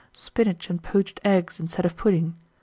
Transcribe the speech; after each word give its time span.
Spinach 0.17 0.67
and 0.71 0.81
poached 0.81 1.19
eggs 1.23 1.59
instead 1.59 1.85
of 1.85 1.95
pudding. 1.95 2.33